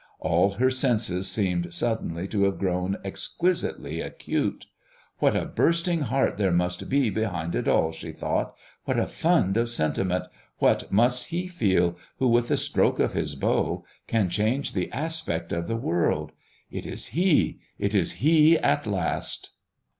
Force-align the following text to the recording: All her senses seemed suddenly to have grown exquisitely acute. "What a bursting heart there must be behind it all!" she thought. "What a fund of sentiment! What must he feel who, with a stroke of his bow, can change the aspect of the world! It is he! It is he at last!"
All 0.19 0.49
her 0.53 0.71
senses 0.71 1.29
seemed 1.29 1.71
suddenly 1.75 2.27
to 2.29 2.45
have 2.45 2.57
grown 2.57 2.97
exquisitely 3.05 4.01
acute. 4.01 4.65
"What 5.19 5.35
a 5.35 5.45
bursting 5.45 5.99
heart 5.99 6.37
there 6.37 6.51
must 6.51 6.89
be 6.89 7.11
behind 7.11 7.53
it 7.53 7.67
all!" 7.67 7.91
she 7.91 8.11
thought. 8.11 8.55
"What 8.85 8.97
a 8.97 9.05
fund 9.05 9.57
of 9.57 9.69
sentiment! 9.69 10.23
What 10.57 10.91
must 10.91 11.27
he 11.27 11.45
feel 11.45 11.99
who, 12.17 12.27
with 12.29 12.49
a 12.49 12.57
stroke 12.57 12.97
of 12.99 13.13
his 13.13 13.35
bow, 13.35 13.85
can 14.07 14.27
change 14.27 14.73
the 14.73 14.91
aspect 14.91 15.51
of 15.51 15.67
the 15.67 15.77
world! 15.77 16.31
It 16.71 16.87
is 16.87 17.09
he! 17.09 17.59
It 17.77 17.93
is 17.93 18.13
he 18.13 18.57
at 18.57 18.87
last!" 18.87 19.51